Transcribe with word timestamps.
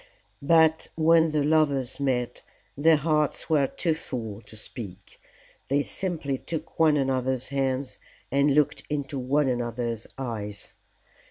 But 0.41 0.87
when 0.95 1.29
the 1.29 1.43
lovers 1.43 1.99
met, 1.99 2.41
their 2.75 2.95
hearts 2.95 3.51
were 3.51 3.67
too 3.67 3.93
full 3.93 4.41
to 4.47 4.55
speak. 4.57 5.21
They 5.67 5.83
simply 5.83 6.39
took 6.39 6.79
one 6.79 6.97
another's 6.97 7.49
hands 7.49 7.99
and 8.31 8.55
looked 8.55 8.81
into 8.89 9.19
one 9.19 9.47
another's 9.47 10.07
eyes. 10.17 10.73